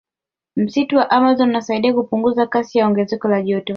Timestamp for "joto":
3.41-3.69